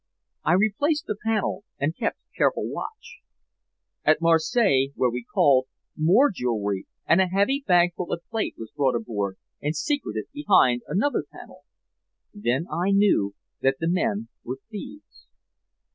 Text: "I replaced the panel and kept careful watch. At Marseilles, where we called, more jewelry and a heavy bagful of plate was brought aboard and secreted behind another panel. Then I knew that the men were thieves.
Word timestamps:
"I 0.43 0.53
replaced 0.53 1.05
the 1.05 1.15
panel 1.27 1.63
and 1.79 1.95
kept 1.95 2.17
careful 2.35 2.67
watch. 2.67 3.19
At 4.03 4.19
Marseilles, 4.19 4.93
where 4.95 5.11
we 5.11 5.23
called, 5.23 5.67
more 5.95 6.31
jewelry 6.33 6.87
and 7.05 7.21
a 7.21 7.27
heavy 7.27 7.63
bagful 7.67 8.11
of 8.11 8.27
plate 8.31 8.55
was 8.57 8.71
brought 8.75 8.95
aboard 8.95 9.37
and 9.61 9.75
secreted 9.75 10.25
behind 10.33 10.81
another 10.87 11.23
panel. 11.31 11.65
Then 12.33 12.65
I 12.71 12.89
knew 12.89 13.35
that 13.61 13.75
the 13.79 13.87
men 13.87 14.29
were 14.43 14.57
thieves. 14.71 15.27